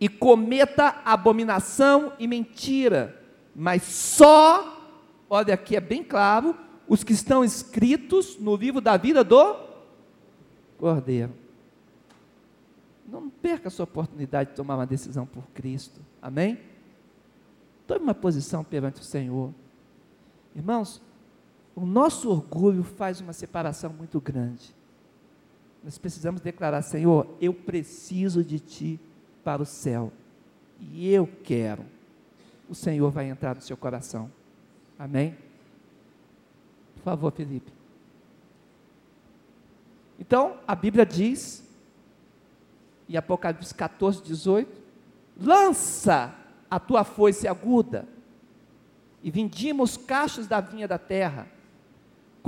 [0.00, 3.20] e cometa abominação e mentira,
[3.54, 4.80] mas só,
[5.28, 6.56] olha aqui é bem claro,
[6.86, 9.56] os que estão escritos no livro da vida do
[10.78, 11.32] Cordeiro.
[13.06, 16.00] Não perca a sua oportunidade de tomar uma decisão por Cristo.
[16.22, 16.60] Amém?
[17.86, 19.52] Tome uma posição perante o Senhor.
[20.54, 21.02] Irmãos,
[21.78, 24.74] o nosso orgulho faz uma separação muito grande.
[25.84, 29.00] Nós precisamos declarar: Senhor, eu preciso de Ti
[29.44, 30.12] para o céu.
[30.80, 31.84] E eu quero.
[32.68, 34.28] O Senhor vai entrar no seu coração.
[34.98, 35.36] Amém?
[36.96, 37.72] Por favor, Felipe.
[40.18, 41.64] Então, a Bíblia diz,
[43.08, 44.82] em Apocalipse 14, 18:
[45.40, 46.34] lança
[46.68, 48.04] a tua foice aguda,
[49.22, 51.46] e vindimos cachos da vinha da terra.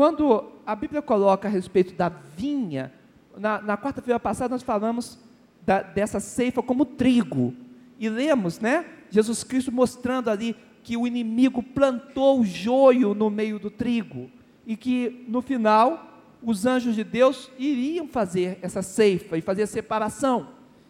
[0.01, 2.91] Quando a Bíblia coloca a respeito da vinha,
[3.37, 5.19] na, na quarta-feira passada nós falamos
[5.61, 7.55] da, dessa ceifa como trigo,
[7.99, 8.87] e lemos, né?
[9.11, 14.31] Jesus Cristo mostrando ali que o inimigo plantou o joio no meio do trigo
[14.67, 19.67] e que no final os anjos de Deus iriam fazer essa ceifa e fazer a
[19.67, 20.49] separação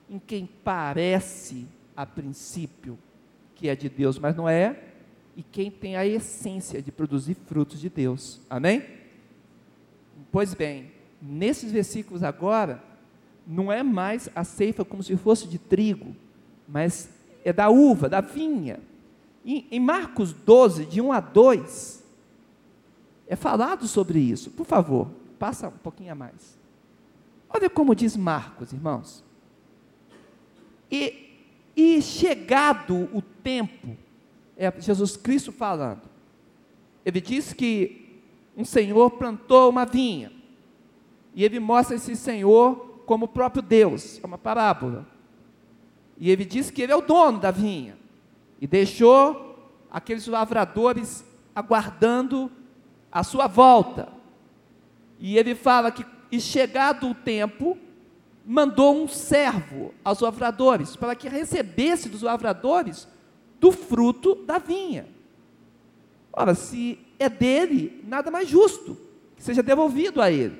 [0.08, 2.96] em quem parece a princípio
[3.56, 4.84] que é de Deus, mas não é,
[5.36, 8.40] e quem tem a essência de produzir frutos de Deus.
[8.48, 8.99] Amém?
[10.32, 12.82] Pois bem, nesses versículos agora,
[13.46, 16.14] não é mais a ceifa como se fosse de trigo,
[16.68, 17.10] mas
[17.44, 18.78] é da uva, da vinha.
[19.44, 22.04] Em, em Marcos 12, de 1 a 2,
[23.26, 24.50] é falado sobre isso.
[24.50, 26.58] Por favor, passa um pouquinho a mais.
[27.48, 29.24] Olha como diz Marcos, irmãos.
[30.90, 31.30] E,
[31.74, 33.96] e chegado o tempo,
[34.56, 36.02] é Jesus Cristo falando.
[37.04, 37.99] Ele diz que
[38.56, 40.32] um senhor plantou uma vinha.
[41.34, 44.20] E ele mostra esse senhor como o próprio Deus.
[44.22, 45.06] É uma parábola.
[46.18, 47.96] E ele diz que ele é o dono da vinha.
[48.60, 49.58] E deixou
[49.90, 52.50] aqueles lavradores aguardando
[53.10, 54.08] a sua volta.
[55.18, 57.76] E ele fala que, e chegado o tempo,
[58.44, 63.06] mandou um servo aos lavradores, para que recebesse dos lavradores
[63.60, 65.06] do fruto da vinha.
[66.32, 68.96] Ora, se é dele, nada mais justo
[69.36, 70.58] que seja devolvido a ele.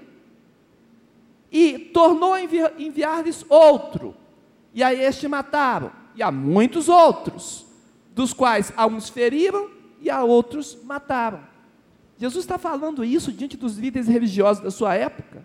[1.50, 4.14] E tornou a enviar-lhes outro,
[4.72, 7.66] e a este mataram, e a muitos outros,
[8.14, 9.70] dos quais a uns feriram
[10.00, 11.40] e a outros mataram.
[12.18, 15.42] Jesus está falando isso diante dos líderes religiosos da sua época.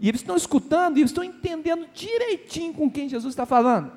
[0.00, 3.92] E eles estão escutando e eles estão entendendo direitinho com quem Jesus está falando.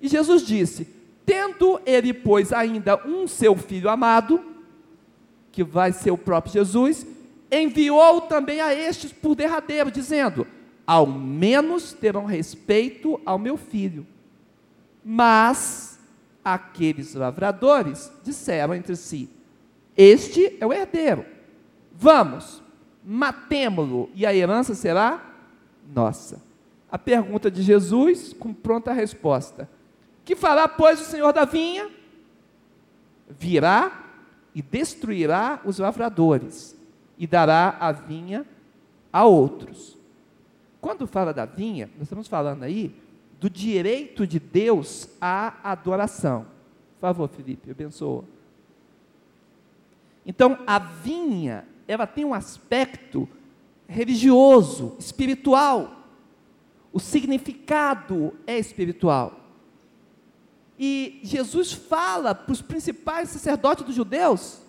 [0.00, 0.88] E Jesus disse:
[1.24, 4.51] Tendo ele, pois, ainda um seu filho amado,
[5.52, 7.06] que vai ser o próprio Jesus,
[7.50, 10.46] enviou também a estes por derradeiro, dizendo:
[10.86, 14.06] ao menos terão respeito ao meu filho.
[15.04, 15.98] Mas
[16.44, 19.28] aqueles lavradores disseram entre si:
[19.96, 21.24] Este é o herdeiro.
[21.92, 22.62] Vamos,
[23.04, 25.22] matemo-lo e a herança será
[25.94, 26.42] nossa.
[26.90, 29.68] A pergunta de Jesus com pronta resposta:
[30.24, 31.90] Que fará, pois, o Senhor da vinha?
[33.28, 34.01] Virá
[34.54, 36.76] e destruirá os lavradores
[37.18, 38.46] e dará a vinha
[39.12, 39.96] a outros.
[40.80, 42.94] Quando fala da vinha, nós estamos falando aí
[43.40, 46.46] do direito de Deus à adoração.
[46.94, 48.24] Por favor, Felipe, abençoa.
[50.24, 53.28] Então, a vinha, ela tem um aspecto
[53.88, 56.06] religioso, espiritual.
[56.92, 59.41] O significado é espiritual.
[60.84, 64.60] E Jesus fala para os principais sacerdotes dos judeus,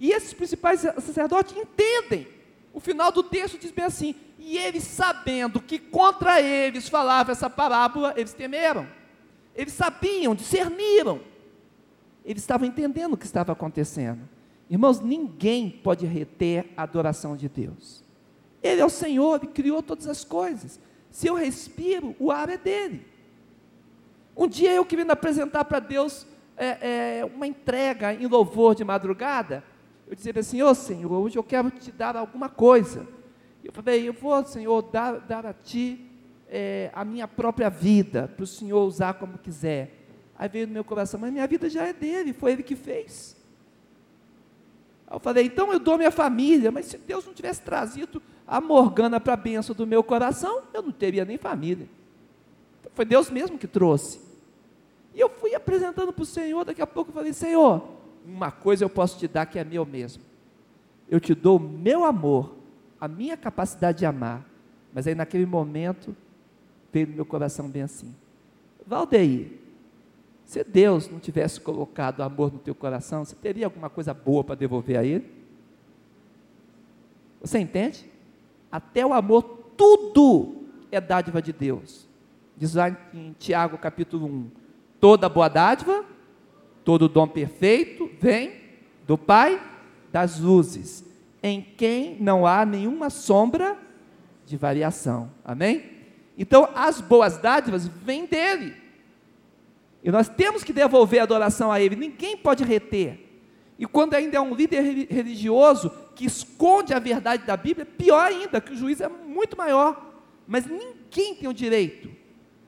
[0.00, 2.26] e esses principais sacerdotes entendem.
[2.72, 7.50] O final do texto diz bem assim: e eles, sabendo que contra eles falava essa
[7.50, 8.88] parábola, eles temeram.
[9.54, 11.20] Eles sabiam, discerniram.
[12.24, 14.26] Eles estavam entendendo o que estava acontecendo.
[14.70, 18.02] Irmãos, ninguém pode reter a adoração de Deus.
[18.62, 20.80] Ele é o Senhor, Ele criou todas as coisas.
[21.10, 23.15] Se eu respiro, o ar é dele.
[24.36, 29.64] Um dia eu queria apresentar para Deus é, é, uma entrega em louvor de madrugada.
[30.06, 33.06] Eu dizia assim: Ô oh, Senhor, hoje eu quero te dar alguma coisa.
[33.66, 36.08] Eu falei, eu vou, Senhor, dar, dar a Ti
[36.48, 40.06] é, a minha própria vida, para o Senhor usar como quiser.
[40.38, 43.36] Aí veio no meu coração, mas minha vida já é dele, foi ele que fez.
[45.06, 48.60] Aí eu falei, então eu dou minha família, mas se Deus não tivesse trazido a
[48.60, 51.88] Morgana para a benção do meu coração, eu não teria nem família.
[52.94, 54.20] Foi Deus mesmo que trouxe.
[55.16, 57.82] E eu fui apresentando para o Senhor, daqui a pouco eu falei, Senhor,
[58.24, 60.22] uma coisa eu posso te dar que é meu mesmo.
[61.08, 62.54] Eu te dou o meu amor
[63.00, 64.44] a minha capacidade de amar.
[64.92, 66.16] Mas aí naquele momento
[66.92, 68.14] veio no meu coração bem assim:
[68.86, 69.52] Valdeir,
[70.44, 74.54] se Deus não tivesse colocado amor no teu coração, você teria alguma coisa boa para
[74.54, 75.30] devolver a Ele?
[77.40, 78.10] Você entende?
[78.70, 79.42] Até o amor,
[79.76, 82.06] tudo é dádiva de Deus.
[82.56, 84.50] Diz lá em Tiago capítulo 1:
[85.06, 86.04] toda boa dádiva,
[86.84, 88.54] todo dom perfeito vem
[89.06, 89.62] do Pai
[90.10, 91.04] das luzes
[91.40, 93.78] em quem não há nenhuma sombra
[94.44, 95.30] de variação.
[95.44, 95.84] Amém?
[96.36, 98.74] Então, as boas dádivas vêm dele.
[100.02, 101.94] E nós temos que devolver a adoração a ele.
[101.94, 103.20] Ninguém pode reter.
[103.78, 108.60] E quando ainda é um líder religioso que esconde a verdade da Bíblia, pior ainda,
[108.60, 110.04] que o juiz é muito maior.
[110.48, 112.10] Mas ninguém tem o direito,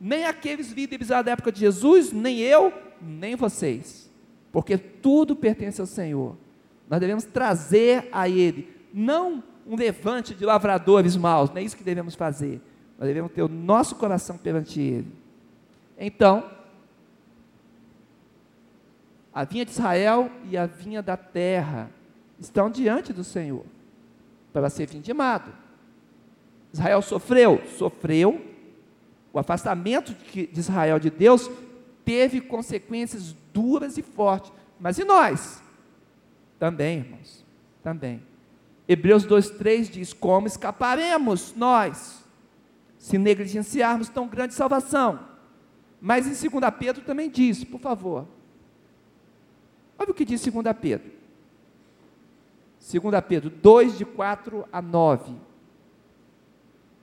[0.01, 4.11] nem aqueles líderes da época de Jesus, nem eu, nem vocês,
[4.53, 6.37] porque tudo pertence ao Senhor.
[6.89, 11.85] Nós devemos trazer a Ele, não um levante de lavradores maus, não é isso que
[11.85, 12.61] devemos fazer.
[12.99, 15.13] Nós devemos ter o nosso coração perante Ele.
[15.99, 16.51] Então,
[19.33, 21.91] a vinha de Israel e a vinha da terra
[22.41, 23.65] estão diante do Senhor
[24.53, 25.53] para ser vindimado.
[26.73, 28.48] Israel sofreu, sofreu.
[29.33, 31.51] O afastamento de Israel de Deus
[32.05, 34.53] teve consequências duras e fortes.
[34.81, 35.63] Mas e nós?
[36.59, 37.45] Também, irmãos,
[37.83, 38.23] também.
[38.87, 42.25] Hebreus 2,3 diz: Como escaparemos nós,
[42.99, 45.29] se negligenciarmos tão grande salvação?
[46.01, 48.27] Mas em 2 Pedro também diz, por favor.
[49.99, 51.11] Olha o que diz 2 Pedro.
[52.81, 55.35] 2 Pedro 2, de 4 a 9.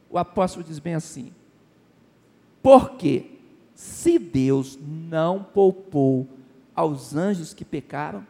[0.09, 1.33] O apóstolo diz bem assim:
[2.65, 3.29] Porque
[3.75, 6.27] se Deus não poupou
[6.73, 8.25] aos anjos que pecaram,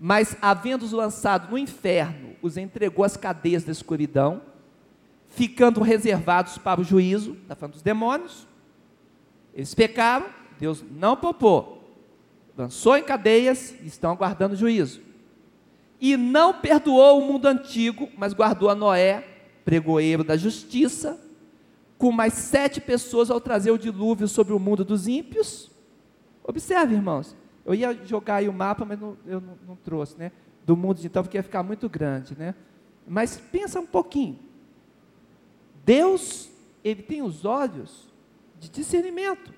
[0.00, 4.42] mas havendo-os lançado no inferno, os entregou às cadeias da escuridão,
[5.28, 8.44] ficando reservados para o juízo, está falando dos demônios,
[9.54, 10.26] eles pecaram,
[10.58, 11.96] Deus não poupou,
[12.58, 15.00] lançou em cadeias e estão aguardando o juízo.
[16.00, 19.24] E não perdoou o mundo antigo, mas guardou a Noé,
[19.64, 21.22] pregoeiro da justiça,
[22.04, 25.70] com mais sete pessoas ao trazer o dilúvio sobre o mundo dos ímpios.
[26.42, 27.34] Observe, irmãos,
[27.64, 30.30] eu ia jogar aí o mapa, mas não, eu não, não, trouxe, né?
[30.66, 32.54] Do mundo de então, porque ia ficar muito grande, né?
[33.08, 34.38] Mas pensa um pouquinho.
[35.82, 36.50] Deus,
[36.84, 38.12] ele tem os olhos
[38.60, 39.54] de discernimento.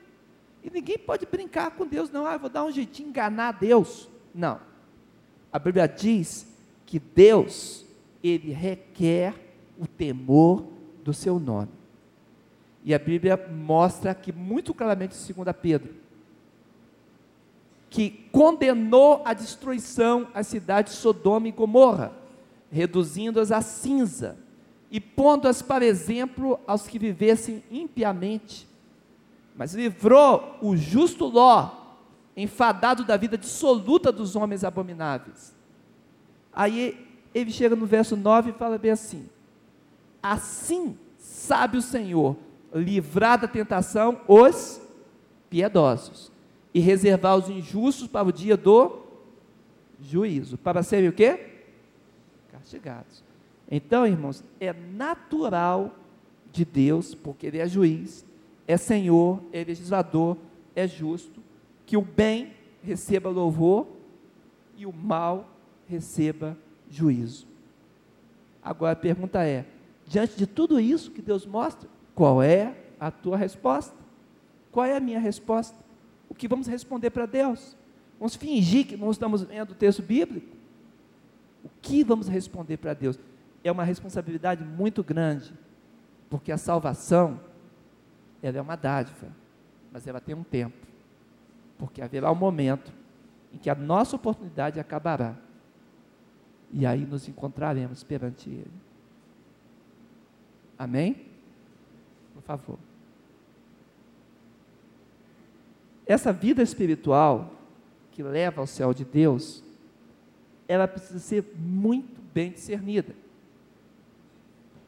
[0.62, 2.24] E ninguém pode brincar com Deus, não.
[2.28, 4.08] Ah, vou dar um jeitinho enganar Deus.
[4.32, 4.60] Não.
[5.52, 6.46] A Bíblia diz
[6.86, 7.84] que Deus,
[8.22, 9.34] ele requer
[9.76, 10.64] o temor
[11.02, 11.85] do seu nome.
[12.86, 15.92] E a Bíblia mostra aqui muito claramente, segundo Pedro,
[17.90, 22.12] que condenou a destruição à cidade de Sodoma e Gomorra,
[22.70, 24.38] reduzindo-as a cinza,
[24.88, 28.68] e pondo-as para exemplo aos que vivessem impiamente.
[29.56, 31.72] Mas livrou o justo Ló,
[32.36, 35.52] enfadado da vida dissoluta dos homens abomináveis.
[36.52, 39.28] Aí ele chega no verso 9 e fala bem assim:
[40.22, 42.36] Assim sabe o Senhor
[42.74, 44.80] livrar da tentação os
[45.48, 46.30] piedosos
[46.74, 48.98] e reservar os injustos para o dia do
[50.00, 51.64] juízo, para serem o quê?
[52.52, 53.24] Castigados.
[53.70, 55.94] Então, irmãos, é natural
[56.52, 58.24] de Deus, porque Ele é juiz,
[58.66, 60.36] é Senhor, é legislador,
[60.74, 61.40] é justo,
[61.84, 62.52] que o bem
[62.82, 63.86] receba louvor
[64.76, 65.48] e o mal
[65.88, 66.56] receba
[66.90, 67.46] juízo.
[68.62, 69.64] Agora a pergunta é:
[70.06, 73.94] diante de tudo isso que Deus mostra, qual é a tua resposta?
[74.72, 75.76] Qual é a minha resposta?
[76.30, 77.76] O que vamos responder para Deus?
[78.18, 80.56] Vamos fingir que não estamos vendo o texto bíblico?
[81.62, 83.18] O que vamos responder para Deus?
[83.62, 85.52] É uma responsabilidade muito grande,
[86.30, 87.38] porque a salvação,
[88.42, 89.28] ela é uma dádiva,
[89.92, 90.86] mas ela tem um tempo,
[91.76, 92.92] porque haverá um momento
[93.52, 95.36] em que a nossa oportunidade acabará,
[96.72, 98.72] e aí nos encontraremos perante Ele.
[100.78, 101.25] Amém?
[102.46, 102.78] Favor.
[106.06, 107.52] Essa vida espiritual
[108.12, 109.62] que leva ao céu de Deus,
[110.68, 113.14] ela precisa ser muito bem discernida.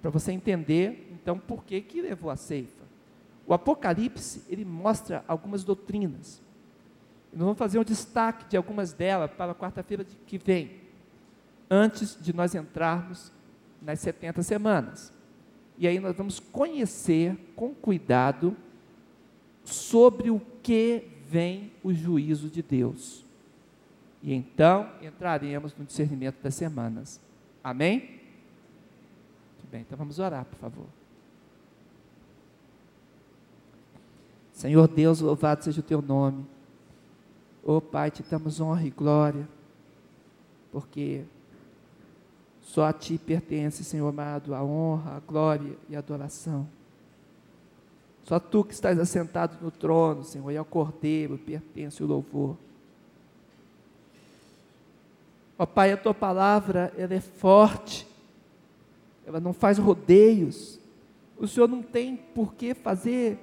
[0.01, 2.85] Para você entender, então, por que, que levou a ceifa.
[3.47, 6.41] O Apocalipse, ele mostra algumas doutrinas.
[7.33, 10.81] Nós vamos fazer um destaque de algumas delas para a quarta-feira que vem,
[11.69, 13.33] antes de nós entrarmos
[13.83, 15.13] nas 70 semanas.
[15.79, 18.57] E aí nós vamos conhecer com cuidado
[19.65, 23.25] sobre o que vem o juízo de Deus.
[24.21, 27.21] E então entraremos no discernimento das semanas.
[27.63, 28.21] Amém?
[29.57, 30.87] Muito bem, então vamos orar, por favor.
[34.53, 36.45] Senhor Deus, louvado seja o teu nome.
[37.63, 39.49] Oh Pai, te damos honra e glória,
[40.73, 41.25] porque
[42.69, 46.69] só a Ti pertence, Senhor amado, a honra, a glória e a adoração.
[48.25, 52.59] Só Tu que estás assentado no trono, Senhor, e ao Cordeiro pertence o louvor.
[55.59, 58.07] Ó Pai, a Tua palavra, ela é forte,
[59.27, 60.79] ela não faz rodeios.
[61.39, 63.39] O Senhor não tem por que fazer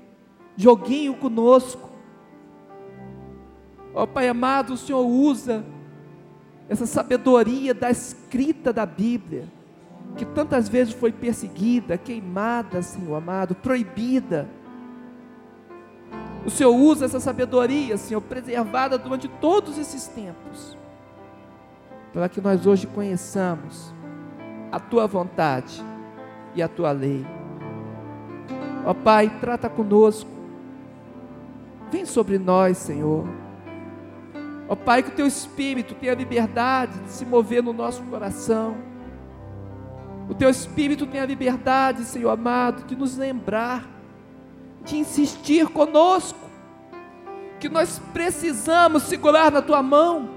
[0.56, 1.90] joguinho conosco.
[3.92, 5.66] Ó Pai amado, o Senhor usa
[6.68, 9.46] essa sabedoria da escrita da Bíblia,
[10.18, 14.48] que tantas vezes foi perseguida, queimada, Senhor amado, proibida.
[16.46, 20.78] O Senhor usa essa sabedoria, Senhor, preservada durante todos esses tempos,
[22.14, 23.94] para que nós hoje conheçamos
[24.72, 25.84] a tua vontade
[26.56, 27.26] e a tua lei.
[28.86, 30.30] Ó Pai, trata conosco,
[31.92, 33.45] vem sobre nós, Senhor
[34.68, 38.76] Ó oh, Pai, que o teu espírito tenha liberdade de se mover no nosso coração.
[40.28, 43.88] O teu espírito tenha liberdade, Senhor amado, de nos lembrar,
[44.84, 46.40] de insistir conosco,
[47.60, 50.30] que nós precisamos segurar na tua mão,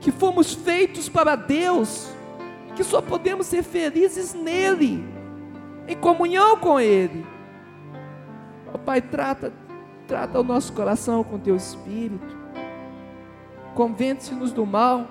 [0.00, 2.10] que fomos feitos para Deus,
[2.74, 5.04] que só podemos ser felizes nele,
[5.86, 7.26] em comunhão com Ele.
[8.68, 9.52] Ó oh, Pai, trata,
[10.06, 12.39] trata o nosso coração com teu espírito
[13.74, 15.06] convence-nos do mal,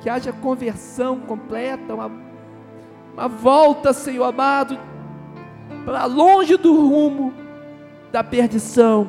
[0.00, 2.10] que haja conversão completa, uma,
[3.12, 4.78] uma volta, Senhor amado,
[5.84, 7.32] para longe do rumo
[8.12, 9.08] da perdição.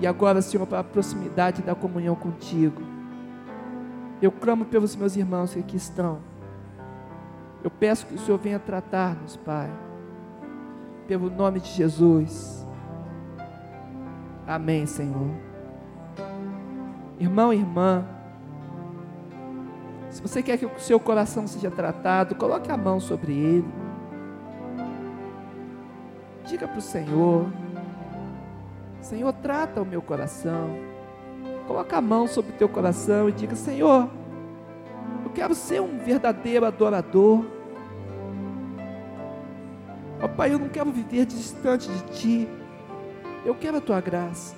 [0.00, 2.82] E agora, Senhor, para a proximidade da comunhão contigo.
[4.20, 6.18] Eu clamo pelos meus irmãos que aqui estão.
[7.62, 9.70] Eu peço que o Senhor venha tratar-nos, Pai.
[11.06, 12.66] Pelo nome de Jesus.
[14.46, 15.45] Amém, Senhor.
[17.18, 18.04] Irmão irmã,
[20.10, 23.68] se você quer que o seu coração seja tratado, coloque a mão sobre ele.
[26.46, 27.46] Diga para o Senhor:
[29.00, 30.70] Senhor, trata o meu coração.
[31.66, 34.08] Coloque a mão sobre o teu coração e diga: Senhor,
[35.24, 37.44] eu quero ser um verdadeiro adorador.
[40.22, 42.48] Ó Pai, eu não quero viver distante de Ti.
[43.44, 44.54] Eu quero a Tua graça.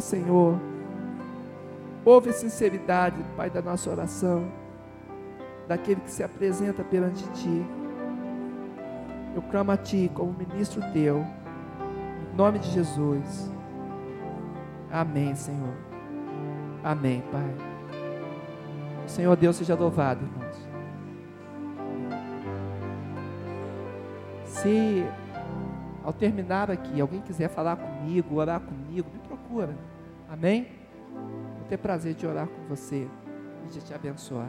[0.00, 0.58] Senhor.
[2.04, 4.50] Ouve a sinceridade, Pai, da nossa oração,
[5.68, 7.66] daquele que se apresenta perante Ti.
[9.34, 13.50] Eu clamo a Ti como ministro Teu, em nome de Jesus.
[14.90, 15.74] Amém, Senhor.
[16.82, 17.72] Amém, Pai.
[19.06, 20.68] Senhor Deus seja louvado, irmãos.
[24.44, 25.04] Se
[26.04, 29.08] ao terminar aqui, alguém quiser falar comigo, orar comigo,
[29.52, 29.76] procura.
[30.30, 30.66] Amém?
[31.12, 33.06] Vou ter prazer de orar com você
[33.66, 34.48] e de te abençoar.